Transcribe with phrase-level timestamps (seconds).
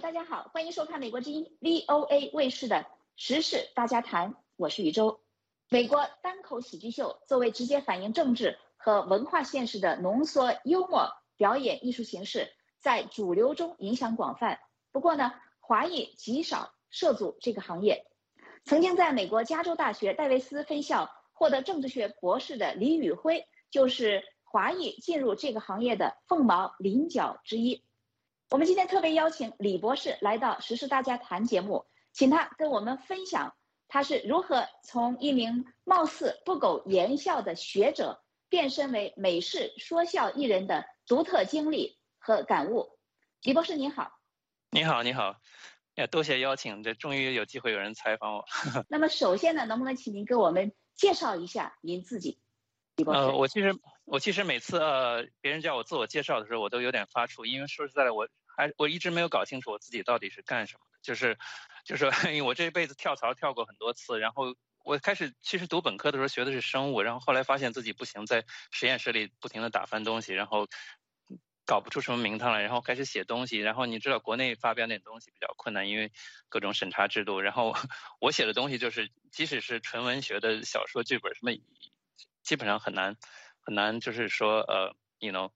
[0.00, 2.84] 大家好，欢迎收看美国之音 VOA 卫视的
[3.14, 5.20] 时事大家谈，我是宇宙。
[5.68, 14.58] 美国单口喜剧秀作为直接反映政治和文化现实的浓缩幽默表演艺术形式，在主流中影响广泛。
[14.90, 18.04] 不过呢，华裔极少涉足这个行业。
[18.64, 27.84] 曾经在美国加州大学戴维斯分校获得政治学博士的李宇辉，就是华裔进入这个行业的凤毛麟角之一。
[28.54, 33.56] 我们今天特别邀请李博士来到《时事大家谈》节目，请他跟我们分享
[33.88, 42.96] 他是如何从一名貌似不苟言笑的学者变身为美式说笑艺人的独特经历和感悟。
[43.42, 44.20] 李博士您好，
[44.70, 45.34] 你好，你好，
[45.96, 48.44] 呀，多谢邀请，这终于有机会有人采访我。
[48.88, 52.38] 那么首先呢，能不能请您给我们介绍一下您自己？
[52.94, 58.28] 李博士，呃，我其实我其实每次呃别人叫我自我介绍的时候，我都有点发怵，因为说实在的我。
[58.56, 61.36] 还我一直没有搞清楚我自己到底是干什么的，就是，
[61.84, 70.68] 就是 因为我这一辈子跳槽跳过很多次，然后我开始其实读本科的时候学的是生物，然后后来发现自己不行，在实验室里不停的打翻东西，然后
[71.66, 76.12] 搞不出什么名堂来，然后开始写东西，然后你知道国内发表点东西比较困难，因为
[76.48, 77.74] 各种审查制度，然后
[78.20, 81.52] 我写的东西就是即使是纯文学的小说剧本什么，
[82.42, 83.16] 基本上很难
[83.60, 85.50] 很难，就是说呃，you know，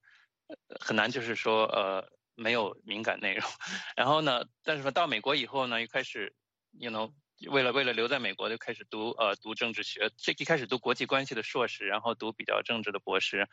[0.81, 2.18] 很难就是说呃。
[2.39, 3.51] 没有敏感内容，
[3.97, 6.33] 然后呢，但是说到美国以后呢，又开始
[6.79, 7.13] ，you know，
[7.51, 13.49] 为了为了留在美国，就开始读呃读政治学，这一开始读国际关系的硕士，然后读比较政治的博士，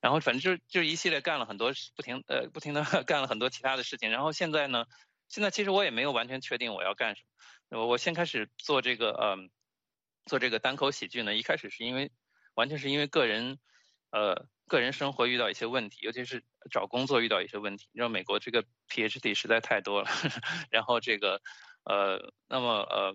[0.00, 4.86] 然后反正就就一系列干了很多不停呃不停的干了很多其他的事情，然后现在呢，
[5.28, 7.22] 现在其实我也没有完全确定我要干什
[7.68, 9.36] 么，我我先开始做这个呃
[10.24, 12.10] 做这个单口喜剧呢，一开始是因为
[12.54, 13.58] 完全是因为个人
[14.10, 14.46] 呃。
[14.70, 17.88] 个人生活遇到一些问题，尤其是找工作遇到一些问题。
[17.92, 20.08] 你知道美国这个 PhD 实在太多了，
[20.70, 21.42] 然后这个，
[21.82, 23.12] 呃，那么呃，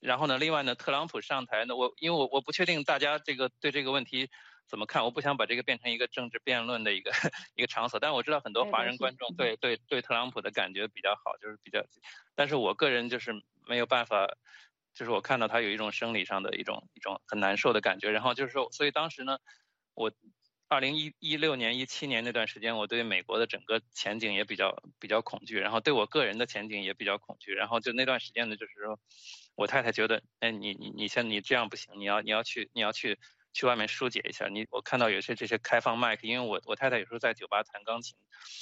[0.00, 4.28] 然后呢，另外呢，特朗普上台呢，我因为我我不确定大家这个对这个问题
[4.66, 7.12] 怎么看，我不想把这个变成一个政治辩论的一个
[7.54, 8.00] 一个场所。
[8.00, 11.84] 但是我知道很多华人观众对对对特朗普的感觉比较好，就是比较，
[12.34, 13.32] 但是我个人就是
[13.64, 14.26] 没有办法，
[14.92, 18.10] 就是我看到他有一种生理上的一种一种很难受的感觉。
[18.10, 19.38] 然后就是说，所以当时呢，
[19.98, 20.12] 我。
[20.70, 27.54] 二零一一六年、一七年那段时间，我对美国的整个前景也比较比较恐惧，然后对我个人的前景也比较恐惧。
[27.54, 29.00] 然后就那段时间呢，就是说，
[29.54, 33.18] 我太太觉得，哎，你你你现你这样不行，你要你要去你要去
[33.54, 34.48] 去外面疏解一下。
[34.48, 38.14] 你我看到有些这些开放麦克，因为我我太太有时候在酒吧弹钢琴，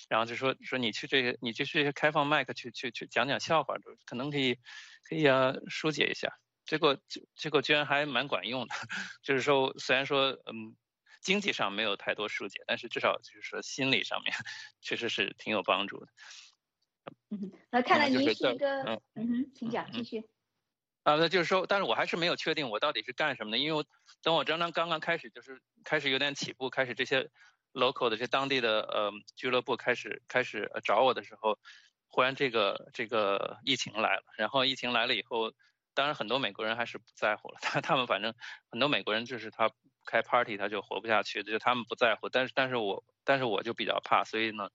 [0.08, 4.56] 然后就说说你去这些你去这些开放麦克去去去讲讲笑话，就可能可以
[5.08, 6.32] 可以啊疏解一下。
[6.66, 6.97] 结果
[7.34, 8.74] 结果居然还蛮管用的，
[9.24, 10.76] 就是说虽然说嗯。
[11.26, 14.32] 经济上没有太多疏解，但是至少就是说心理上面
[14.81, 16.06] 确实是挺有帮助的。
[17.31, 20.20] 嗯，那看来您是一个嗯嗯，请讲继续。
[21.03, 23.84] 啊，那就是说，但是我还是没有确定我到底是干什么的，因为我
[24.22, 27.28] 等我刚刚刚刚开始就是开始有点起步，开始这些
[27.72, 31.59] local 的这当地的呃俱乐部开始开始找我的时候，
[32.06, 35.53] 忽然这个这个疫情来了，然后疫情来了以后，
[35.92, 38.32] 当然很多美国人还是不在乎了， 他他们反正
[38.70, 39.72] 很多美国人就是他。
[40.06, 44.70] 开 party 他就活不下去，就他们不在乎，但是但是我但是我就比较怕，所以呢，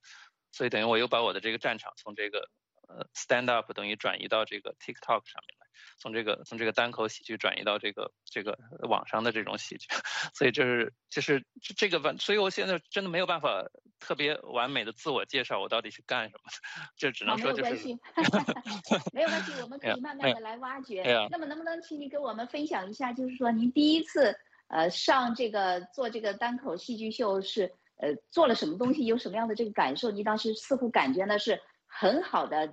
[0.51, 2.49] 所以等于我又把我的这个战场从这个
[2.87, 9.87] 呃 stand up 等于转移到这个 TikTok 上面来，从这个从这个单口喜剧转移到这个这个网上的这种喜剧，
[10.35, 11.43] 所以这是就是
[11.77, 13.65] 这个完，所以我现在真的没有办法
[13.99, 17.71] 特别完美的自我介绍我到底是干什么的，这只能说就是。
[19.13, 21.03] 没有关系，我们可以慢慢的来挖掘。
[21.29, 24.35] 那么能不能请你跟我们分享一下，就是说您第一次。
[24.71, 30.11] 呃，上这个做这个单口戏剧秀是呃做了什么东西，有什么样的这个感受？
[30.11, 32.69] 你当时似乎感觉呢是很好的，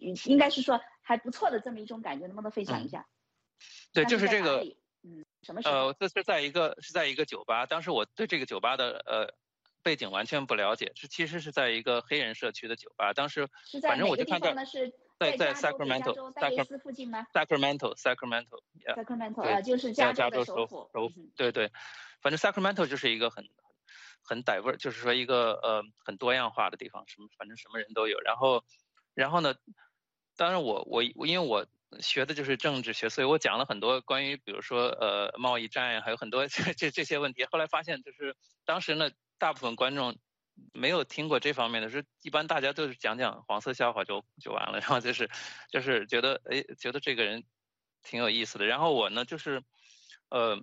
[0.00, 3.06] 应该是说还不错的这么一种感觉，能不能分享一下？
[3.92, 4.64] 对，就是这个，
[5.02, 5.74] 嗯，什么时候？
[5.74, 9.34] 呃，这是在一个是在一个酒吧，当时我对这个酒吧的呃
[9.82, 13.48] 背景完全不了解，是其实是在一个黑人社区的酒吧，当时
[13.82, 14.54] 反正我就看到。
[15.18, 20.90] 在在 Sacramento，Sacramento 附近吗？Sacramento，Sacramento，Sacramento，啊，就是加州首府。
[20.92, 21.70] 首府，对对，
[22.20, 23.48] 反正 Sacramento 就是一个很
[24.24, 28.18] 很 diver，就是说一个呃很多样化的地方，什么反正什么人都有。
[28.20, 28.64] 然后，
[29.14, 29.54] 然后呢，
[30.36, 31.64] 当然我我因为我
[32.00, 37.44] 学的就是政治学，所以我讲了很多关于比如说呃贸易战呀，还有很多 这这这些问题。
[37.44, 38.34] 后来发现就是
[38.64, 39.08] 当时呢，
[39.42, 40.16] 大部分观众。
[40.74, 45.28] 没有听过这方面的，是一般大家都是讲讲黄色笑话就就完了，然后就是
[45.70, 47.42] 就是觉得哎，觉得这个人
[48.02, 48.66] 挺有意思的。
[48.66, 49.64] 然后我呢，就是
[50.28, 50.62] 呃，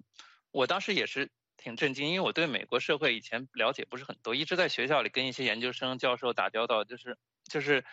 [0.52, 7.84] 我当时也是挺震惊，因为我对美国社会以前了解不是很多，一直在学校里跟一些研究生、教授打交道，就是就是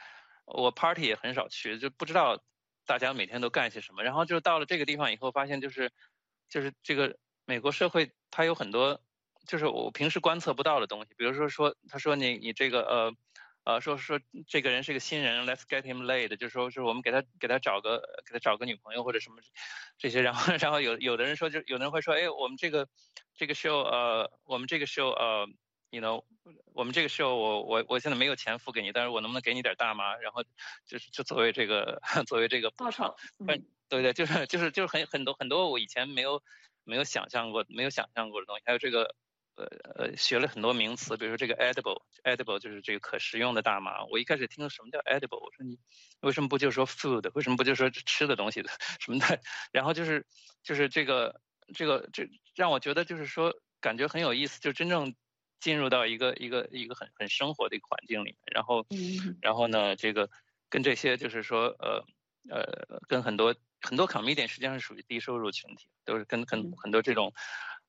[0.44, 2.44] 我 party 也很少去，就不知道
[2.84, 4.04] 大家每天都干些什么。
[4.04, 5.90] 然后就到了这个地方以后，发现就是
[6.50, 7.16] 就是这个
[7.46, 9.00] 美国社会它有很多
[9.46, 13.12] 就是我平时观测不到的东西，比如说说他说你你这个呃。
[13.66, 19.38] 呃，说说这个人是个新人，Let's get him laid，就是说是我们给他给他找个给他找个女朋友或者什么
[19.98, 22.86] 这些，然后然后有有的人说就有的人会说，哎，我们这个
[23.34, 25.48] 这个 show 呃，我们这个 show 呃
[25.90, 26.24] ，you know，
[26.74, 30.14] 我们这个 show 我我我现在没有钱付给你，但是我能不能给你点大麻？
[30.18, 30.44] 然后
[30.86, 33.16] 就是就作为这个 作为这个报酬，
[33.88, 36.40] 对对，就是就是就是很很多很多我以前没有
[36.84, 39.16] 没有想象过没有想象过的东西，还有这个。
[39.56, 44.04] 呃呃，学了很多名词，比如说这个 edible，edible 就是这个可食用的大麻。
[44.04, 45.78] 我一开始听什么叫 edible，我说你
[46.20, 48.70] 为什么不就说 food，为什么不就说吃的东西的
[49.00, 49.40] 什么的？
[49.72, 50.26] 然后就是
[50.62, 51.40] 就是这个
[51.74, 55.14] 这个这让我觉得就是说感觉很有意思，就真正
[55.58, 58.86] 进入到一个一个一个很很生活的一个环境里面，然后
[59.40, 60.28] 然后呢，这个
[60.68, 62.04] 跟这些就是说呃
[62.50, 67.32] 呃跟很多很多 comedian 实际上是属于低收入群体，都是跟跟很多这种。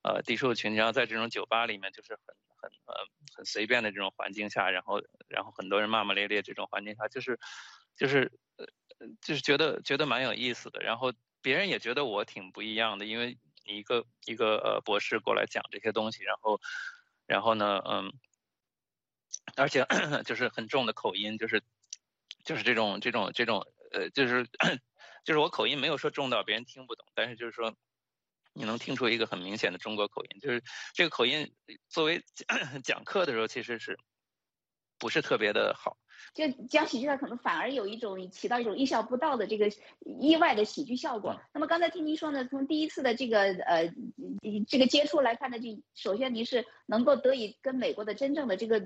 [0.04, 2.96] 呃，低收入群，然后在这种酒吧里面，就是很很呃
[3.36, 7.38] 很随便的这种环境下，然后然后很多人骂骂咧咧这种环境下，就是
[7.98, 8.66] 就是呃
[9.22, 11.12] 就是觉得觉得蛮有意思的，然后
[11.42, 16.62] 别人也觉得我挺不一样的，因为你一个一个呃博士过来讲这些东西，然后
[17.26, 18.14] 然后呢，嗯，
[19.58, 19.86] 而且
[20.26, 21.62] 就是很重的口音，就是
[22.46, 24.48] 就是这种这种这种呃就是
[25.26, 27.76] 就是我口音没有说重到别人听不懂，但是就是说。
[28.58, 30.64] 你能听出一个很明显的中国口音，就是
[30.96, 31.54] 这个口音
[31.88, 32.24] 作为
[32.84, 34.00] 讲课的时候，其实是
[34.98, 35.96] 不是特别的好。
[36.34, 39.72] 就讲喜剧的可能反而有一种起到一种意想不到的这个
[40.20, 41.40] 意外的喜剧效果。
[41.54, 43.94] 那么刚才听您说呢，从第一次的这个呃
[44.68, 48.82] 这个接触来看呢，就首先您是能够得以跟美国的真正的这个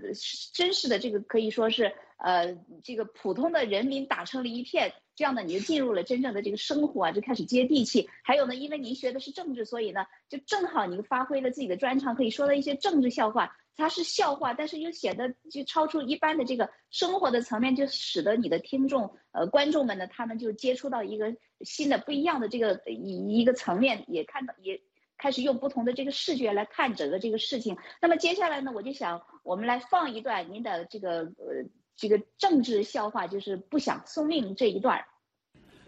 [0.54, 4.94] 真实的这个可以说是呃这个普通的人民打成了一片。
[5.22, 8.10] 这样呢，你就进入了真正的这个生活啊，就开始接地气。
[8.24, 13.56] 还有呢，因为您学的是政治，所以呢，就正好您发挥了自己的专长，可以说了一些政治笑话。
[13.78, 24.82] 它是笑话，但是又显得就超出一般的这个生活的层面，就使得你的听众呃观众们呢，他们就接触到一个新的不一样的这个一一个层面，也看到也
[25.20, 27.78] 开始用不同的这个视觉来看整个这个事情。
[28.02, 35.06] 那么接下来呢，我就想我们来放一段您的这个呃这个政治笑话，就是不想送命这一段。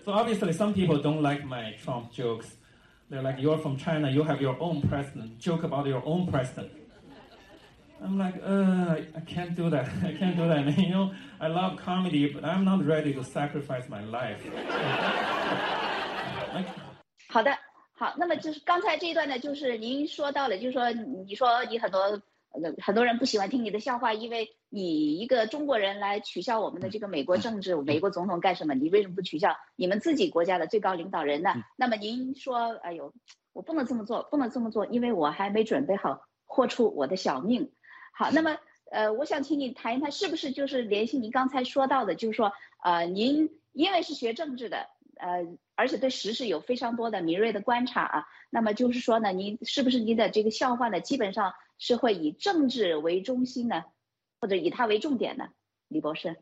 [0.05, 2.57] So obviously, some people don't like my Trump jokes.
[3.11, 4.11] They're like, "You're from China.
[4.11, 5.39] You have your own president.
[5.39, 6.71] Joke about your own president."
[8.01, 9.89] I'm like, uh, I can't do that.
[10.05, 10.79] I can't do that.
[10.79, 14.39] You know, I love comedy, but I'm not ready to sacrifice my life.
[17.29, 17.51] 好的，
[17.95, 20.93] 好，那么就是刚才这一段呢，就是您说到了，就是说，
[21.27, 22.23] 你说你很多
[22.82, 28.76] 很多人不喜欢听你的笑话，因为你一个中国人来取笑我们的这个美国政治，美国总统干什么？
[28.76, 31.50] 你为什么不取笑你们自己国家的最高领导人呢？
[31.76, 33.12] 那么您说，哎呦，
[33.54, 37.72] 我不能这么做，不能这么做，因为我还没准备好豁出我的小命。
[38.14, 38.56] 好，那么
[38.92, 42.54] 呃，我想请你谈一谈，是不是就是联系您刚才说到的，就是说，
[42.84, 51.52] 呃，您因为是学政治的，呃，而且对时事有非常多的敏锐的观察啊，那么就是说呢，您是不是您的这个笑话呢，基本上？
[51.86, 53.84] 是会以政治为中心呢，
[54.40, 55.50] 或者以它为重点呢？
[55.90, 56.42] 李博士，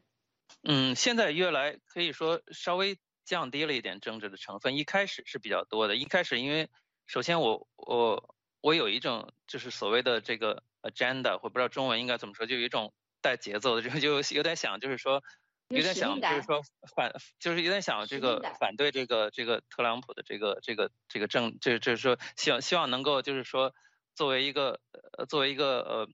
[0.61, 4.77] 嗯，现在越来可以说稍微降低了一点政治的成分。
[4.77, 5.95] 一开始是比较多的。
[5.95, 6.69] 一开始因为
[7.07, 15.23] 首先我我我有一种就是所谓的这个 agenda，或不知道中文应该怎么说，就有一种带节奏的，就就有点想就是说
[15.69, 16.61] 有点想就是说
[16.95, 23.73] 反就是有点想这个反对这个这个特朗普的这个这个这个政，这就是说希望希望能够就是说。
[24.21, 24.79] 作为一个
[25.17, 26.07] 呃，作为一个呃，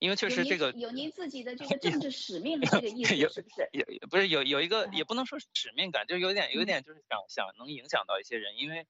[0.00, 3.66] 因为确实这个有您自己的这个 政治使命的这个意思，是不是？
[3.72, 8.86] 有不是有有一个也不能说使命感，就有点有点就是想想能影响到一些人，因为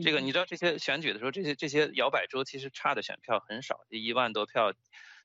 [0.00, 4.72] 这个你知道这些选举的时候，这些这些摇摆州其实差的选票很少，一万多票，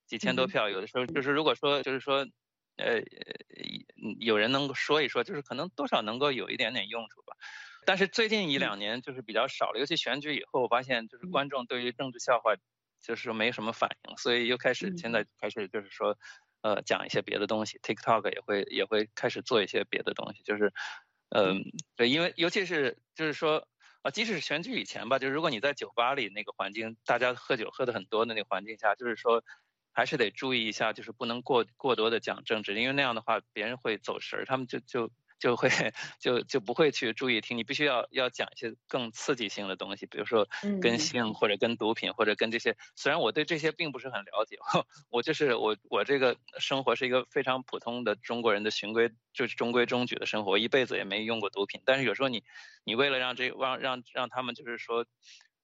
[0.08, 2.25] 几千多票，有的时候就是如果说就是说
[2.77, 3.03] 呃
[4.20, 7.33] 有人能够说一说，就是可能多少能够有一点点用处吧。
[7.86, 12.54] 但是最近一两年就是比较少了，尤其选举以后，我发现就是观众对于政治笑话
[13.02, 16.18] 就是没什么反应，所以又开始现在开始就是说，
[16.62, 20.74] 呃，讲一些别的东西，TikTok 也会也会开始做一些别的东西，就是，
[21.30, 21.63] 嗯，
[21.96, 23.68] 对，因为尤其是就是说，
[24.02, 29.44] 啊，即使是选举以前吧，就是如果你在酒吧里那个环境，大家喝酒喝的很多的那个环境下，就是说，
[29.92, 35.12] 还是得注意一下，就是不能过过多的讲政治，因为那样的话别人会走神儿，他们就就。
[35.44, 35.68] 就会
[36.22, 40.48] 就就不会去注意听，你必须要要讲一些更刺激性的东西，比如说
[40.80, 42.78] 跟性或者跟毒品或者跟这些。
[42.96, 44.56] 虽然我对这些并不是很了解，
[45.12, 51.82] 我就是我我这个生活是一个非常普通的中国人的循规，就是中规中矩的生活，我一辈子也没用过毒品。
[51.84, 52.46] 但是有时候你
[52.86, 55.06] 你为了让这让让让他们就是说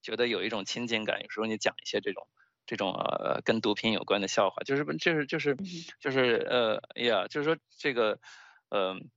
[0.01, 2.27] 觉得有一种亲近感，有时候你讲一些这种
[2.65, 5.55] 这种呃跟毒品有关的笑话，就是就是就是
[6.01, 8.19] 就是呃呀，就是说这个
[8.75, 9.09] 嗯。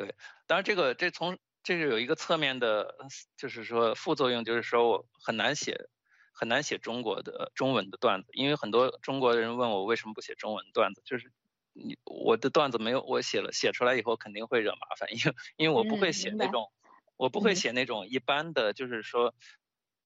[0.00, 0.14] 对，
[0.46, 2.96] 当然这个这从这个有一个侧面的，
[3.36, 5.76] 就是说副作用，就是说我很难写
[6.32, 11.30] 很难写中国的中文的段子，因为很多中国人问我为什么不写中文段子，就是
[11.74, 16.72] 你我的段子没有我写了写出来以后肯定会惹麻烦，因为因为我不会写那种
[17.18, 19.34] 我不会写那种一般的，就是说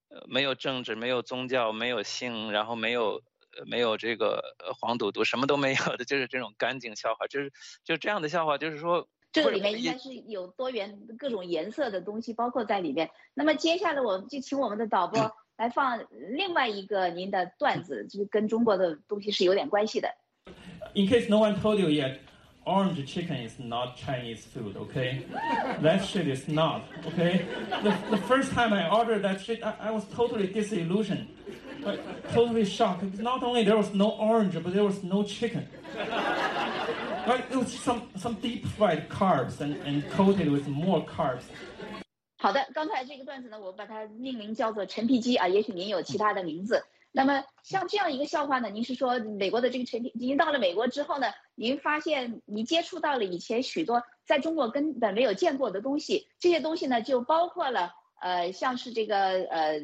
[0.09, 3.23] 呃没有政治没有宗教没有性，然后没有
[3.65, 7.53] 没有这个黄赌毒什么都没有的，就是这种干净笑话，就是
[7.85, 9.09] 就这样的笑话，就是说。
[9.34, 13.10] 这个里面应该是有多元各种颜色的东西包括在里面。
[13.34, 20.10] 那么接下来我们就请我们的导播来放另外一个您的段子，就是跟中国的东西是有点关系的。
[20.96, 22.18] In case no one told you yet,
[22.66, 25.26] orange chicken is not Chinese food, okay?
[25.82, 27.46] That shit is not, okay?
[27.84, 31.28] The, the first time I ordered that shit, I, I was totally disillusioned,
[31.84, 32.00] like,
[32.34, 33.04] totally shocked.
[33.20, 35.68] Not only there was no orange, but there was no chicken.
[37.27, 41.45] Right, it was some some deep fried carbs and and coated with more carbs.
[42.37, 46.85] 好的，刚才这个段子呢，我把它命名叫做陈皮鸡啊，也许您有其他的名字。
[47.13, 57.91] 那么像这样一个笑话呢，您是说美国的这个陈皮，您到了美国之后呢，您发现你接触到了以前许多在中国根本没有见过的东西，这些东西呢就包括了
[58.21, 59.81] 呃像是这个呃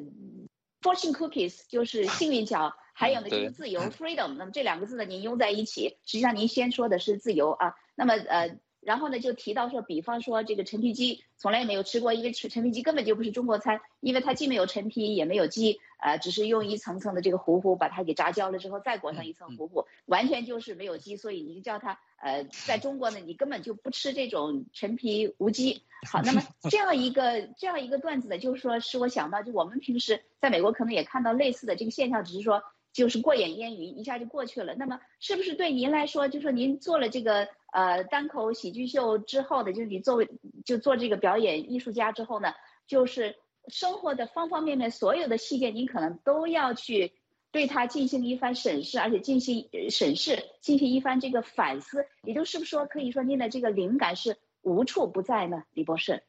[0.82, 2.74] fortune cookies，就是幸运角。
[3.00, 4.34] 还有呢，就是自由 （freedom）。
[4.36, 7.74] 那么这两个字呢，您用在一起，实际上您先说的是自由啊。
[7.94, 25.84] 那么呃，然后呢，就提到说，比方说这个陈皮鸡，从来也没有吃过，因为陈陈皮鸡根本就不是中国餐，因为它既没有陈皮，也没有鸡，呃，只是用一层层的这个糊糊把它给炸焦了之后，再裹上一层糊糊，完全就是没有鸡，所以你就叫它呃，在中国呢，你根本就不吃这种陈皮无鸡。
[26.06, 32.62] 好，那么 这样一个这样一个段子呢，就是说使我想到，就我们平时在美国可能也看到类似的这个现象，只是说。
[32.92, 34.74] 就是过眼烟云，一下就过去了。
[34.74, 40.28] 那么，是不是对您来说，就说您做了这个呃单口喜剧秀之后的，就是你作为
[40.64, 42.52] 就做这个表演艺术家之后呢，
[42.88, 43.36] 就是
[43.68, 47.12] 生活的方方面面所有的细节，您可能都要去
[47.52, 52.06] 对它进行一番审视，而且进行审视，进行一番这个反思。
[52.24, 56.24] 也就是不是说，可以说您的这个灵感是无处不在呢，李博士？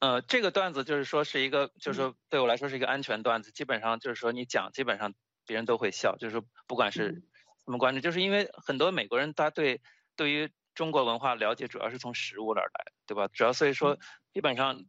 [0.00, 5.14] 呃，这个段子就是说是一个，就是说对我来说是一个安全段子，基本上就是说你讲，基本上。
[5.48, 7.22] 别人都会笑，就是不管是
[7.64, 9.80] 什么观众，就是因为很多美国人他对
[10.14, 13.28] 对于中国文化了解主要是从食物那儿来，对吧？
[13.32, 13.98] 主要所以说
[14.34, 14.84] 基本上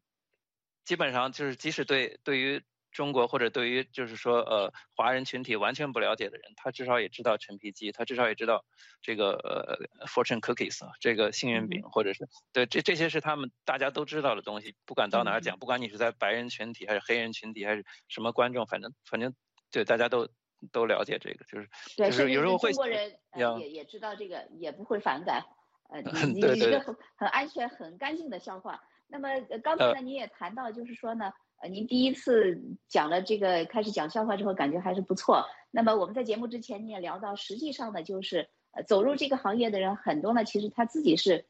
[0.83, 2.61] 基本上就是即使对对于
[2.91, 8.65] 中国或者对于就是说呃华人群体完全不了解的人，他至少也知道陈皮鸡，他至少也知道
[9.01, 19.33] 这个呃 fortune cookies 啊，这个幸运饼，或者是对这这些是他们大家都知道的东西，不管到哪儿讲，不管你是在白人群体还是黑人群体还是什么观众，反正反正
[19.71, 20.29] 对大家都。
[20.71, 23.11] 都了解这个，就是就是有时候会中国人
[23.59, 25.43] 也也知道这个，也不会反感。
[25.89, 28.81] 呃， 你你一个很很安全、很干净的笑话。
[29.07, 29.27] 那么
[29.63, 35.43] 刚才呢，你也谈到，就是说呢，呃，您第一次讲了这个开始讲笑话之后，感觉还是不错。
[35.71, 41.45] 那么我们在节目之前你也聊到，实际上呢，就是呃走入这个行业的人很多呢，其实他自己是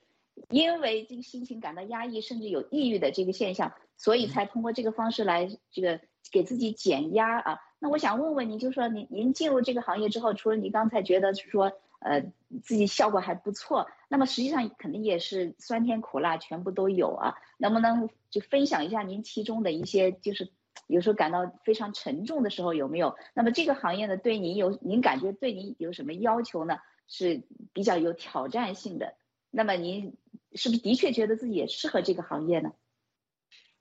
[0.50, 6.00] 因为这个心情感到压抑，甚至有抑郁的这个现象，所以才通过这个方式来这个
[6.32, 7.60] 给自己减压啊。
[7.80, 12.22] 那我想问问您，就说您您进入这个行业之后，除了您刚才觉得是说，呃，
[12.62, 17.36] 自己效果还不错，那么实际上肯定也是酸甜苦辣全部都有啊。
[17.58, 20.52] 能不能就分享一下您其中的一些，就是
[20.88, 23.16] 有时候感到非常沉重的时候有没有？
[23.34, 26.80] 那么这个行业呢，对您有您感觉对您有什么要求呢？
[27.08, 29.16] 是比较有挑战性的。
[29.52, 30.18] 那么您
[30.54, 32.74] 是不是的确觉得自己也适合这个行业呢？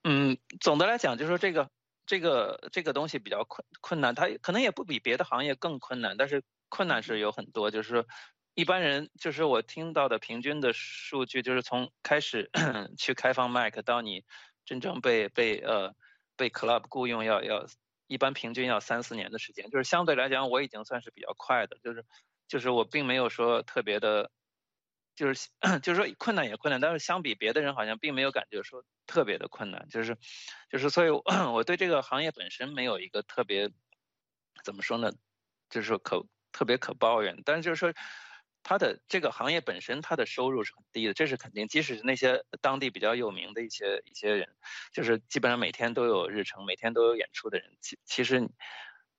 [0.05, 1.69] 嗯，总的来讲，就是说这个。
[2.09, 7.71] 这个这个东西比较困困难，它可能也不比别的行业更困难，但是困难是有很多。
[7.71, 8.07] 就是说，
[8.55, 12.51] 一般人就是我听到的平均的数据，就是从开始
[12.97, 14.25] 去开放麦克到你
[14.65, 15.95] 真正被被呃
[16.35, 17.67] 被 club 雇佣，要要
[18.07, 19.69] 一般平均要三四年的时间。
[19.69, 22.07] 就是相对来讲，我已经算是比较快的，就是
[22.49, 24.31] 就是我并没有说特别的。
[25.19, 25.49] 就是
[25.83, 30.17] 就是说困难也困难，但是相比别的人好像并没有感觉说特别的困难，就是
[30.71, 31.09] 就是所以
[31.53, 33.69] 我对这个行业本身没有一个特别
[34.65, 35.11] 怎么说呢，
[35.71, 37.93] 就是说可特别可抱怨，但是就是说
[38.63, 41.67] 他的这个行业本身他的收入是很低的，这是肯定。
[41.69, 44.49] 即使是那些当地比较有名的一些一些人，
[44.93, 48.49] 就是基本上每天都有日程、每天都有演出的人，其其实，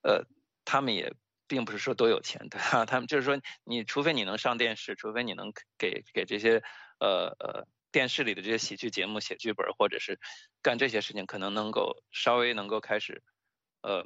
[0.02, 0.24] 呃，
[0.64, 1.12] 他们也
[1.50, 2.86] 并不是说多有钱，对吧？
[2.86, 6.62] 他们就是说，你除非你能上电视，除非你能给给这些
[7.00, 10.20] 呃呃电视里的这些喜剧节目写剧本，或者是
[10.62, 13.22] 干这些事情，可能能够稍微能够开始，
[13.82, 14.04] 呃。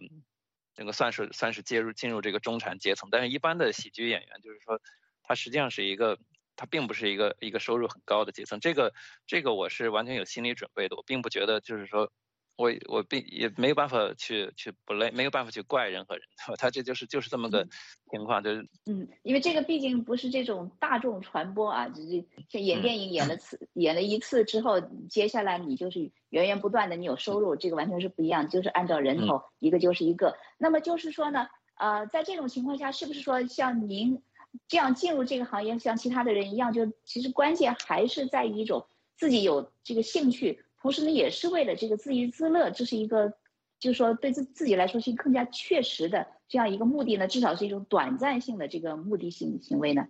[0.77, 4.81] 能够算是算是介入进入这个中产阶层，但是一般的喜剧演员就是说，
[5.23, 6.19] 他实际上是一个，
[6.57, 8.59] 他并不是一个一个收入很高的阶层。
[8.59, 8.93] 这个
[9.25, 12.11] 这个我是完全有心理准备的，我并不觉得就是说。
[12.57, 16.23] 我我并也没有办法去去不累，没有办法去怪任何人，
[16.59, 17.67] 他这就是就是这么个
[18.11, 24.81] 情况，就是嗯，因为这个毕竟不是这种大众传播啊，就是像演电影演了次演了一次之后，
[25.11, 30.37] 接下来你就是源源不断的你有收入，这个完全是不一样，就是按照人头一个就是一个。
[30.59, 34.23] 那么就是说呢，呃，在这种情况下，是不是说像您
[34.69, 40.64] 这样进入这个行业，像其他的人一样，就其实关键还是在于一种自己有这个兴趣。
[40.85, 43.33] 同时呢，也是为了这个自娱自乐，这是一个，
[43.81, 50.07] 就是说对自自己来说是更加确实的这样一个目的呢，至少是一种短暂性的这个目的性行为呢。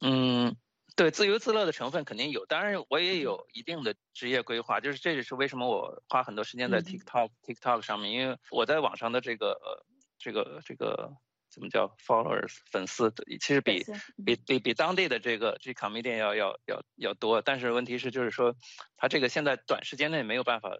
[0.00, 0.54] 嗯，
[0.94, 9.84] 对，自娱自乐的成分肯定有，当然我也有一定的职业规划，就是这也是为什么我花很多时间在 TikTok TikTok 上面，因为我在网上的这个呃
[10.20, 11.12] 这个这个。
[11.50, 13.12] 怎么叫 followers 粉丝？
[13.40, 13.84] 其实比
[14.24, 18.54] 比比比当地的这个这 comedian 要要要要多，但是问题是就是说，
[18.96, 20.70] 他这个现在短时间内没有办法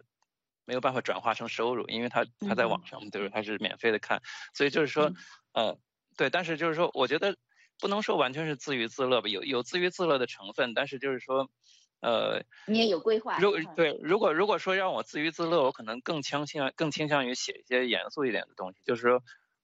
[0.65, 3.29] 没有办法转化成收入，因为他他在网上对吧？
[3.33, 4.21] 他是免费的看，
[4.53, 5.11] 所以就是说，
[5.53, 5.77] 呃，
[6.17, 7.35] 对，但是就是说，我觉得
[7.79, 11.49] 不能说完全是自娱自乐吧，有有自娱自乐的成分，但是就是说，
[11.99, 13.39] 呃，你也有规划。
[13.39, 19.21] 如对，如果如果说让我自娱自乐，我可能更倾向更倾向于写一些严肃一点的东西，就是说。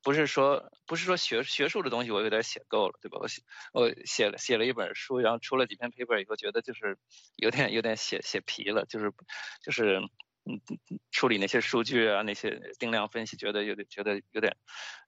[0.08, 3.18] 不是说不是说学学术的东西我有点写够了，对吧？
[3.20, 3.42] 我写
[3.74, 6.98] 我写了写了一本书，然后出了几篇 paper 以后，觉得就是
[7.36, 9.12] 有点有点写写疲了，就是
[9.62, 10.00] 就是
[10.46, 10.62] 嗯
[11.12, 14.56] 处理那些数据啊那些定量分析，觉得有点觉得有点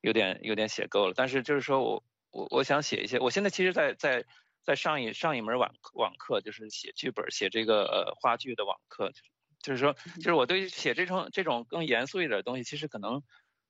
[0.01, 1.13] 有点有点写够了。
[1.15, 4.25] 但是就是说我我我想写一些，我现在其实在在
[4.65, 9.13] 在上一上一门网网课，就是写剧本写这个呃话剧的网课，
[9.61, 13.23] 就是说就是我对写这种这种更严肃一点的东西，其实可能。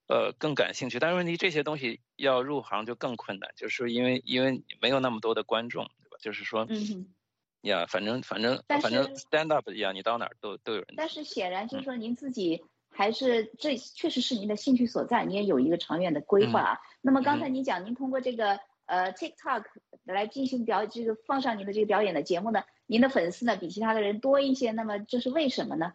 [0.10, 6.18] 呃，更感兴趣，但是问题这些东西要入行就更困难，就是因为因为没有那么多的观众，对吧？
[6.20, 7.14] 就是说，嗯，
[7.62, 10.88] 呀，反正反正反正 stand up 一样，你到哪儿都都有人。
[10.98, 16.80] 但是显然就是说，您自己还是这确实是您的兴趣所在，你也有一个长远的规划啊。
[17.02, 19.64] 那么刚才您讲，您通过这个呃 TikTok
[20.06, 25.94] 来进行表这个放上您的这个表演的节目呢，您的粉丝呢比其他的人多一些，那么这是为什么呢？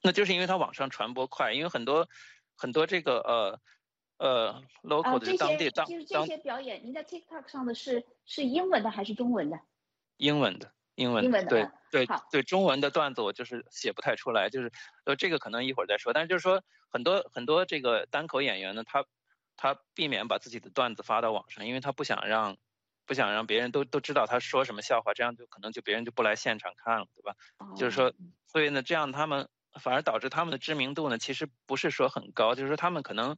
[0.00, 2.08] 那就是因为它网上传播快，因为很多。
[2.56, 3.60] 很多这个呃
[4.18, 9.58] 呃 local 的当地当就是这些表演，您在 TikTok 上的是是英文的还是中文的？
[10.18, 11.24] 英文的，英文。
[11.24, 11.50] 英文的。
[11.50, 14.70] 对对对，中文的段子我就是写不太出来，就是
[15.04, 16.12] 呃这个可能一会儿再说。
[16.12, 19.04] 但是就是说很多很多这个单口演员呢，他
[19.56, 22.56] 他避免把自己的段子发到网上，因为他不想让
[23.06, 27.34] 不想让别人都都知道他说什么笑话，这样就可能就别人就不来现场看了，对吧？
[27.76, 28.12] 就是说，
[28.46, 29.48] 所以呢，这样他们。
[29.80, 33.36] 反而导致他们的知名度呢，其实不是说很高，就是说他们可能，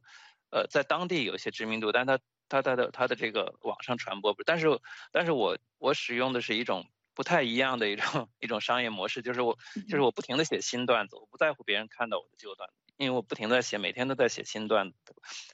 [0.51, 2.19] 呃，在当地有些知名度，但他
[2.49, 4.67] 他他的他的这个网上传播不，但是
[5.11, 14.97] 但是我我使用的是一种不太一样的一种 一种商业模式，就是我就是我不停的写新段子，我不在乎别人看到我的旧段子，因为我不停的写，每天都在写新段子，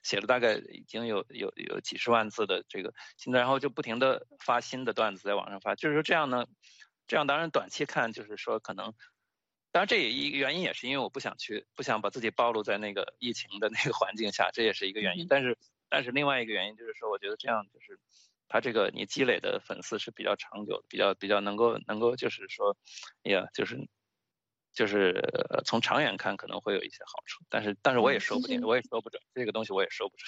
[0.04, 6.46] 写了大概已经有有有几十万字的这个新段，然后就不停的发新的段子在网上发，就是说这样呢，
[7.08, 8.94] 这样当然短期看就是说可能。
[9.72, 15.28] 当然，这也一原因也是因为我不想去，不想把自己暴露在那个疫情的那个环境下，这也是一个原因。
[15.30, 15.58] 但是，
[15.88, 17.98] 但是另外一个原因就是说，我觉得这样就是，
[18.50, 22.76] 他这个你积累的粉丝是比较长久的，比较比较能够能够就是说，
[23.24, 23.88] 呀，就是，
[24.74, 25.24] 就是
[25.64, 27.46] 从长远看可能会有一些好处。
[27.48, 30.28] 但是，但是我也说不定，我也说不准这个东西，我也说不准。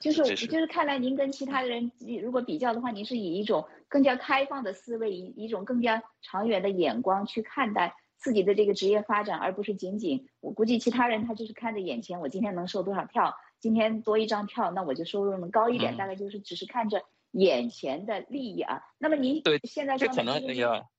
[0.00, 7.94] 就 是就是看来您跟其他的人如果比较的话，您是以一种更加开放的思维，以一种更加长远的眼光去看待。
[8.18, 18.82] 自己的这个职业发展，而不是仅仅我估计其他人他就是看着眼前，我今天能收多少票，今天多一张票，那我就收入能高一点，大概就是只是看着眼前的利益啊。
[18.98, 20.38] 那么您现在说呢？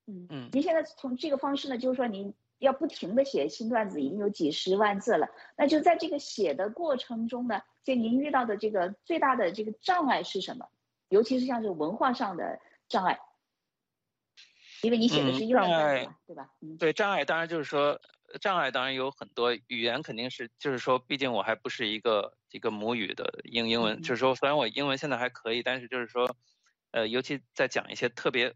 [0.08, 5.28] 嗯嗯，您现在从这个方式呢，就是说您要不停的写新段子，已经有几十万字了，
[5.58, 10.66] 那就在这个写的过程中呢，就您遇到的这个最大的这个障碍是什么？
[11.10, 13.20] 尤其是像这个文化上的障碍。
[14.82, 16.50] 因为你写的是障碍，对吧？
[16.80, 18.00] 对障碍，当然就是说
[18.40, 26.36] 障碍，当然有很多语言肯定是，就是说，毕竟我还不是一个一个母语的英英文，就是说，虽然我英文现在还可以，但是就是说，
[26.92, 28.54] 呃，尤其在讲一些特别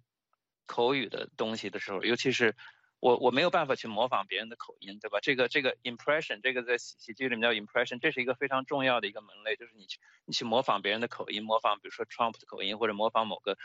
[0.65, 2.55] 口语的东西的时候，尤其是
[2.99, 5.19] 我我没有办法去模仿别人的口音，对吧？
[5.21, 13.57] 这个这个 impression，这个在喜喜剧里面叫 impression，这是一个非常重要的一个门类，就是你去你去模仿别人的口音，模仿比如说 Trump 的口音，或者模仿某个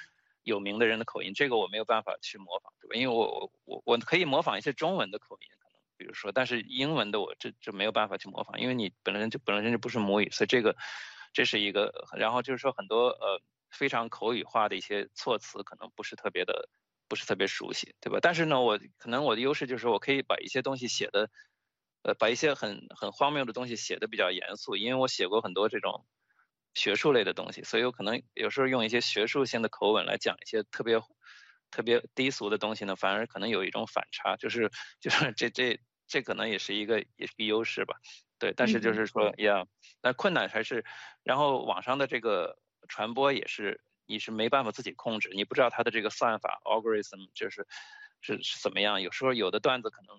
[0.43, 3.01] 有名的人的口音，这个我没有办法去模仿，对吧？
[3.01, 10.77] 因为我我我我可以模仿一些中文的口音，可能比如说，但是英文的我这这没有办法去模仿，因为你本身就本身就不是母语，所以这个
[11.33, 13.41] 这是一个，然后就是说很多呃。
[13.71, 16.71] 非常口语化的一些措辞，可能不是特别的，
[17.07, 18.19] 不是特别熟悉，对吧？
[18.23, 21.29] 但是呢，我可能我的优势就是我可以把一些东西写的，
[22.01, 26.07] 呃，把一些很很荒谬的东西写的比较严肃，因为我写过很多这种
[26.75, 31.01] 学术类的东西，所以我可能有时候用一些学术性的口吻来讲一些特别
[31.71, 37.97] 特别低俗的东西呢，反而可能有一种反差，就是就是 这这这可能也是一个也是个优势吧，
[38.39, 38.53] 对。
[38.57, 39.65] 但是就是说呀，
[40.03, 40.85] 那困难还是，
[41.23, 42.59] 然后网上的这个。
[42.91, 47.67] 传播也是，你是没办法自己控制，你不知道它的这个算法 algorithm 就是
[48.23, 49.03] 是是怎么样。
[49.03, 50.19] 有时候有的段子可能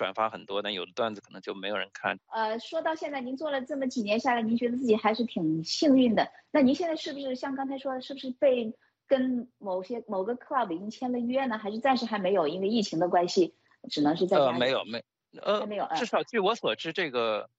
[0.00, 2.18] 转发很多，但有的段子可能就没有人看。
[2.32, 6.32] 呃，说到现在，您做了这么几年下来，您觉得自己还是挺幸运的。
[6.50, 8.72] 那您现在是不是像刚才说的，是不是被
[9.06, 11.58] 跟某些某个 club 已经签了约呢？
[11.58, 12.48] 还是暂时还没有？
[12.48, 13.54] 因为疫情的关系，
[13.90, 14.44] 只能是在家。
[14.44, 15.04] 呃，没有没，
[15.42, 15.86] 呃，没有。
[15.96, 17.50] 至少据我所知，这个。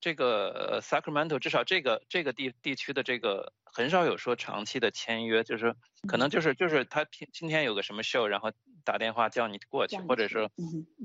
[0.00, 5.74] 这个 Sacramento 至少这个这个地地区的这个很少有说长期的签约，就是
[6.06, 8.52] 可能就是就是他今今天有个什么 show，然后
[8.84, 10.52] 打电话叫你过去，或者说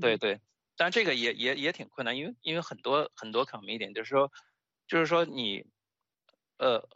[0.00, 0.38] 对对，
[0.76, 4.30] 但这个也也也挺困难，因为因为很多很多 comedian 就是说
[4.86, 5.64] 就是说你
[6.58, 6.88] 呃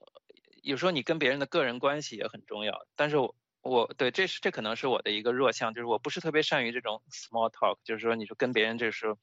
[0.62, 9.19] 有时候你跟别人的个人关系也很重要，但是我我对这是这可能是我的一个弱项，就是我不是特别善于这种 small talk，就是说你说跟别人这时候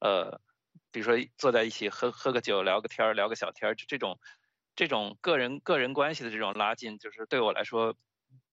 [0.00, 0.40] 呃。
[0.90, 4.18] 比如说坐在一起喝喝个酒聊个天儿聊个小天儿，就这种
[4.74, 7.94] 这种个人个人关系的这种拉近，就是对我来说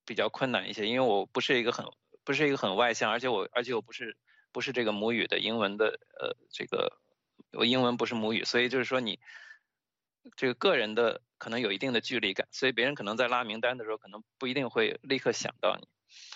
[0.05, 1.85] 比较困难一些，因为我不是一个很
[2.25, 4.17] 不是一个很外向，而且我而且我不是
[4.55, 6.97] 不是这个母语的英文的呃这个
[7.51, 9.19] 我英文不是母语，所以就是说你
[10.37, 15.85] 这个个人的可能有一定的距离感，所以别人可能在拉名单的时候可能不一定会立刻想到你，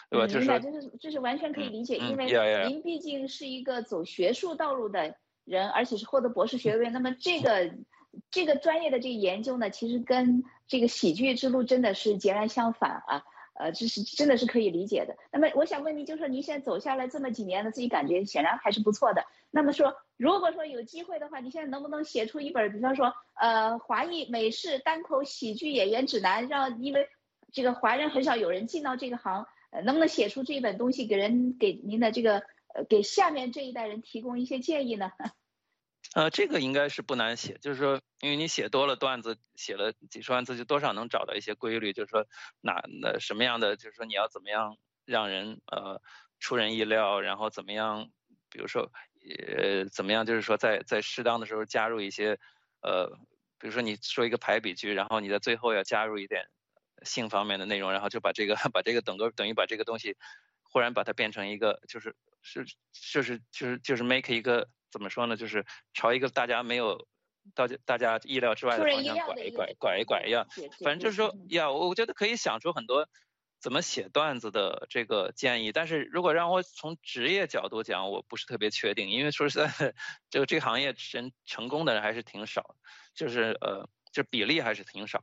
[0.09, 0.27] 对吧？
[0.27, 2.25] 就是这是这是完全可以理解，因为
[2.67, 5.15] 您毕竟是一个走学术道路的。
[5.45, 7.73] 人，而且是获得博士学位，那么这个
[8.29, 13.23] 这个专业的这个研究呢，其实跟这个喜剧之路真的是截然相反啊，
[13.59, 15.17] 呃，这是真的是可以理解的。
[15.33, 19.25] 那么我想问您，就是说您现在走下来这么几年了，自己感觉显然还是不错的。
[19.51, 27.09] 那么说，如果说有机会的话，你现在能不能写出一本，比方说，呃，华裔美式单口喜剧演员指南，让因为
[27.51, 32.43] 这个华人很少有人进到这个行，呃，能不能写出这一本东西，给人给您的这个
[32.73, 35.11] 呃，给下面这一代人提供一些建议呢？
[36.15, 42.25] 呃，这个应该是不难写，就是说，因为你写多了段子，写了几十万字，就多少能找到一些规律，就是说
[42.61, 46.01] 哪那什么样的，就是说你要怎么样让人呃
[46.39, 48.09] 出人意料，然后怎么样，
[48.49, 48.91] 比如说
[49.61, 52.39] 呃怎么样，就是说在在适当的时候加入一些
[52.81, 53.07] 呃，
[53.59, 56.43] 比如说你说一个排比句，然后你在最后要加入一点
[57.03, 60.17] 性方面的内容，然后就把这个 把这个等个等于把这个东西
[60.63, 62.65] 忽然把它变成一个就是是
[63.11, 64.67] 就是就是就是 make 一个。
[64.91, 65.35] 怎么说呢？
[65.35, 67.07] 就是朝一个大家没有
[67.55, 70.45] 大家大家意料之外的方向拐一拐拐一拐一样，
[70.83, 73.07] 反正就是说呀，我觉得可以想出很多
[73.59, 75.71] 怎么写段子的这个建议。
[75.71, 79.93] 但是如果让我从职业角度讲，我不是特别确定，因为说实在，
[80.29, 82.75] 这个这个行业人成功的人还是挺少，
[83.13, 85.21] 就是呃，就比例还是挺少。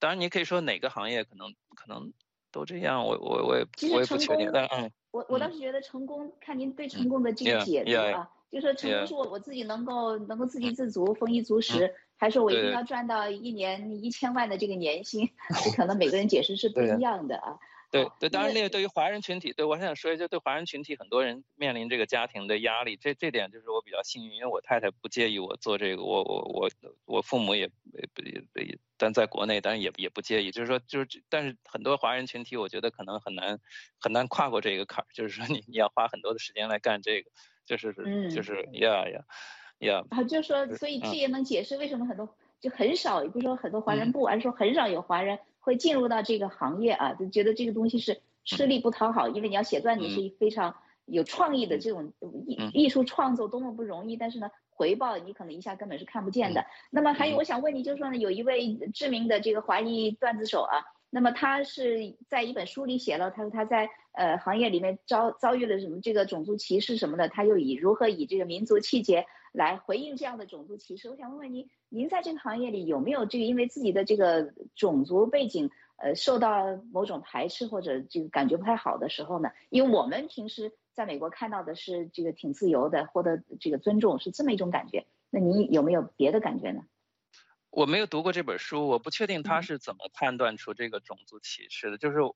[0.00, 2.12] 当然，你可以说哪个行业可能可能
[2.50, 4.50] 都这样，我我我也我也不确定。
[4.52, 8.28] 但嗯，我我倒是觉得成功，看您对成功的这个解读啊。
[8.54, 15.28] 就是成功是我我自己能够能够自给自足丰衣足食，还是我一定要赚到一年一千万的这个年薪？
[15.64, 17.58] 这可能每个人解释是不一样的啊。
[17.90, 26.70] 对对，当然那个对于华人群体，对我还想说一下，对华人群体很多人面临这个家庭的压力，这这点就是我比较幸运，因为我太太不介意我做这个，我我我
[27.04, 27.68] 我父母也
[28.12, 33.60] 不也但在国内，当然也也不介意，就是说就是但是很多华人群体，我觉得可能很难
[34.00, 37.30] 很难跨过这个坎儿，就是说你你要花很多的时间来干这个。
[37.66, 37.94] 就是
[38.30, 39.24] 就是呀呀
[39.78, 42.28] 呀啊，就是说，所以这也能解释为什么很多
[42.60, 48.66] 就很少，也不是说很多华人不，而是说很少有华人会进入到这个行业啊，就觉得这个东西是吃。
[48.66, 52.12] 力不讨好，因为你要写段子是非常有创意的这种
[52.46, 56.64] 艺艺术创作多么不容易，但是呢，回报你可能一下根本是看不见的。
[56.90, 60.84] 那么还有我想问你，就是说呢，有一位知名的这个华裔段子手啊。
[61.14, 71.08] 那么他是在一本书里写了，他说他在呃行业里面遭遭遇了什么这个种族歧视什么的，他又以如何以这个民族气节来回应这样的种族歧视。
[71.08, 79.50] 我想问问您，您在这个行业里有没有这个因为自己的这个种族背景呃受到某种排斥或者这个感觉不太好的时候呢？
[79.70, 85.06] 因为我们平时在美国看到的是这个挺自由的，获得这个尊重是这么一种感觉。
[85.30, 86.82] 那你有没有别的感觉呢？
[87.74, 91.98] 我没有读过这本书，我不确定他是怎么判断出这个种族歧视的。
[91.98, 92.34] 就是我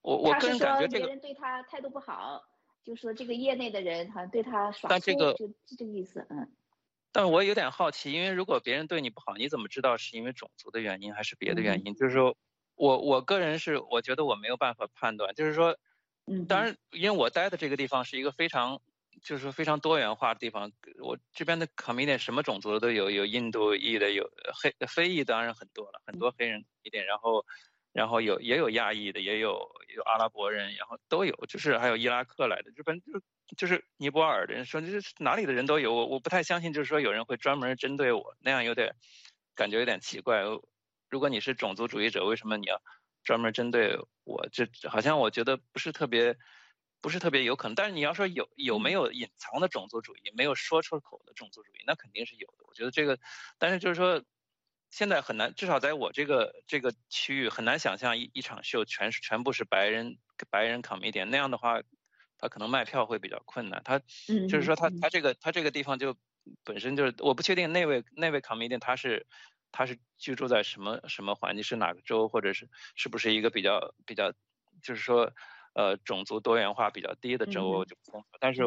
[0.00, 2.42] 我个人感觉这个别人对他态度不好，
[2.82, 6.50] 就说这个业内的人好像对他耍但这个就这个意思，嗯。
[7.12, 11.94] 但我有点好奇，因为如果别人对你不好，你怎么知道是因为种族的原因还是别的原因？
[11.94, 12.34] 就是说
[12.74, 15.76] 我我个人是我觉得我没有办法判断，就是说，
[16.26, 18.80] 嗯，当然，因为我待的这个地方是一个非常
[19.22, 24.28] 就是非常多元化的地方，我这边的 comedian 什么种族的都有，有印度裔的，有
[24.62, 27.44] 黑非裔当然很多了，很多黑人一点，然后
[27.92, 33.20] 然后有也有亚裔的，也有有阿拉伯人，然后都有，就是还有伊拉克来的，就反正就。
[33.54, 38.94] 就是尼泊尔的人说，就是哪里的人都有，我我不太相信，就是说有人会专门针对我，那样有点
[39.54, 40.40] 感觉有点奇怪。
[41.10, 42.80] 如果你是种族主义者，为什么你要
[43.24, 44.48] 专门针对我？
[44.50, 46.34] 这好像我觉得不是特别，
[47.02, 47.74] 不是特别有可能。
[47.74, 52.64] 但是你要说有有没有隐藏的种族主义，没有说出口的种族主义，那肯定是有的。
[52.68, 53.18] 我觉得这个，
[53.58, 54.24] 但是就是说
[54.90, 60.18] 现在很难，至少在我这个这个区域很难想象一一场秀全是全部是白人
[60.50, 61.82] 白人 comedian 那样的话。
[62.38, 64.00] 他可能卖票会比较困难，他
[64.48, 66.18] 就是说他他这个他这个地方就
[66.64, 69.28] 本身就是我不确定那位那位 comedian 他是
[69.70, 74.32] 他是居住在什么什么环境是哪个州或者是是不是一个比较比较
[74.82, 75.32] 就是说
[75.74, 78.62] 呃种族多元化比较低的州就不清楚，但是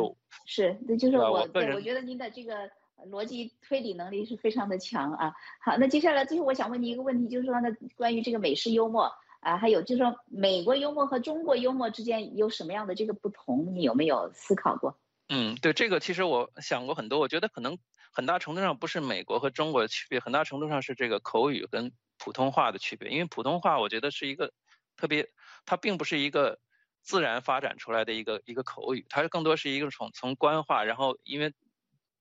[0.45, 2.69] 是那就是我对我觉得您的这个
[3.09, 5.33] 逻辑推理能力是非常的强啊。
[5.63, 9.11] 好，那接下来最后我想问你一个问题，就是说呢关于这个美式幽默。
[9.41, 13.75] 啊，还有就是说，美国幽默和中国幽默之间有什么样的这个不同？
[13.75, 14.97] 你有没有思考过？
[15.29, 17.19] 嗯，对这个，其实我想过很多。
[17.19, 17.77] 我觉得可能
[18.11, 23.11] 很大程度上不是美国和中国的区别，很大程度上是这个口语跟普通话的区别。
[23.11, 24.51] 因为普通话，我觉得是一个
[24.97, 25.29] 特别，
[25.63, 26.57] 它并不是一个
[27.05, 31.53] 自然发展出来的一个一个口语，它更多是一个从从官话，然后因为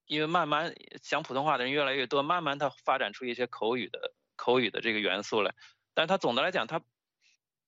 [0.06, 5.54] 因为慢慢讲普通话的人越来越多，慢慢它发展出一些口语的口语的这个元素来。
[5.94, 6.82] 但它总的来讲，它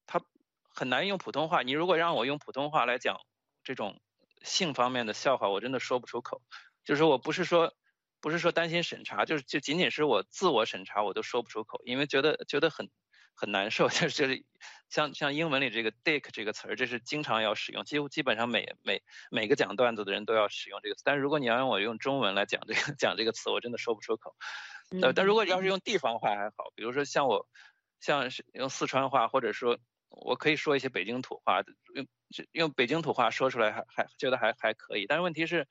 [0.07, 0.21] 它
[0.69, 1.63] 很难用普通话。
[1.63, 3.19] 你如果让我用普通话来讲
[3.65, 3.99] 这种
[4.43, 6.43] 性方面的笑话，我真的说不出口。
[6.85, 7.73] 就是我不是说
[8.21, 12.91] 不是说担心审查，就是就仅仅是我自我审查，我都说不出口，因为觉得觉得很
[13.37, 13.89] 很难受。
[13.91, 14.45] 就是
[14.89, 21.03] 像像英文里这个 dick 这个词儿，这是经常要使用，几乎基本上每每每个讲段子的人都要使用这个词。
[21.05, 24.35] 但是如果你要让我用中文来讲这个 讲这个词，我真的说不出口。
[25.03, 27.47] 呃，但如果要是用地方话还好，比如说像我
[28.01, 29.79] 像是用四川话，或者说。
[30.09, 32.07] 我可以说一些北京土话，用
[32.53, 35.67] 用北京土话说出来还还觉得还还可以，但是问题是，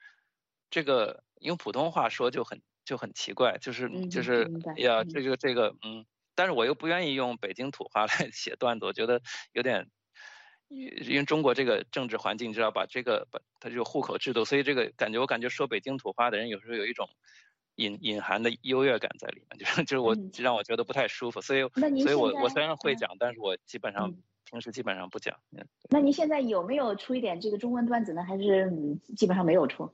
[0.70, 9.22] 这个用普通话说就很就很奇怪，就是就是呀，这个这个嗯，但是我又不愿意用北京土话来 写段子，我觉得
[9.54, 9.90] 有点，
[10.68, 12.86] 因为中国这个政治环境，你知道把？
[12.86, 17.08] 这个把它就户口制度，所以这个感觉我感觉说北京土话的人有时候有一种。
[17.78, 21.68] 隐隐含的优越感在里面，就是就是我让我觉得不太舒服，所以
[22.02, 24.16] 所以我我虽然会讲，但是我基本上
[24.50, 25.38] 平时基本上不讲。
[25.90, 28.24] 那您现在有没有出一点这个中文段子呢？
[28.24, 28.72] 还是
[29.18, 29.92] 基本上没有出？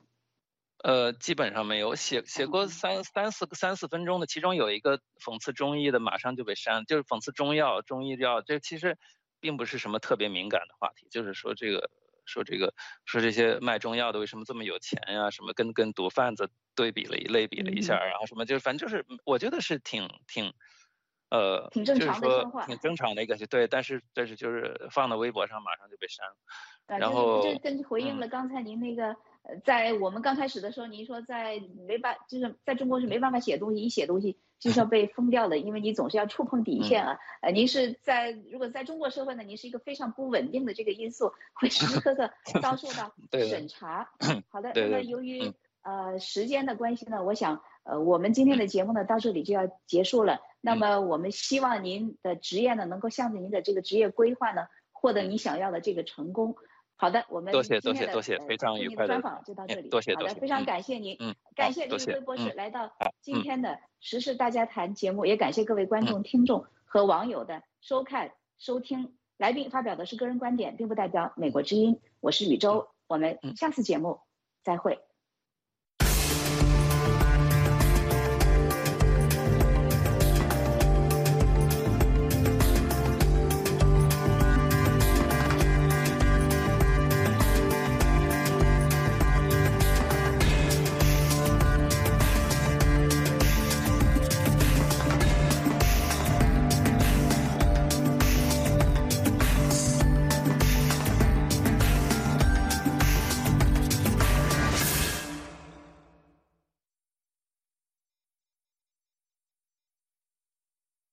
[0.82, 8.98] 呃，基本上没有写写过三三四三四分钟的，其中有一个讽刺中医的，马上就被删，就是讽刺中药中医药，这其实
[9.40, 11.90] 并不是什么特别敏感的话题，就是说这个。
[12.24, 12.72] 说这个
[13.04, 15.28] 说这些卖中药的为什么这么有钱呀？
[15.30, 20.54] 什么跟跟毒贩子对比了一类比了一下，然后什么就是反正就是我觉得是挺挺，
[21.30, 29.16] 呃，挺正常的挺正常的一个对，但是但是就是放到微博上马上就被删了，然后这跟回应了刚才您那个。
[29.44, 37.18] 呃，在我们刚开始的时候，您说在没办，就是在中国是没办法写东西，一写东西就是要被封掉的，因为你总是要触碰底线啊。
[37.40, 42.30] 呃，您是在如果在中国社会呢，您是一个非常不稳定的这个因素，会时时刻刻
[42.62, 44.10] 遭受到审查。
[44.48, 45.52] 好的，那么由于
[45.82, 50.40] 呃时间的关系呢，我想呃我们今天的节目呢到这里就要结束了。
[50.60, 56.54] 那么我们希望您的职业呢能够向着您的这个职业规划呢获得你想要的这个成功。
[57.02, 59.88] 好的，我们多谢多谢多谢，非常愉快的专访就到这里。
[59.88, 69.16] 多谢多谢，非常感谢您，嗯，感谢李辉博士来到今天的时事大家谈节目，也感谢各位观众、听众和网友的收看收听。
[69.36, 71.98] 来宾发表的是个人观点，并不代表美国之音。
[72.20, 74.20] 我是宇宙，我们下次节目
[74.62, 75.00] 再会。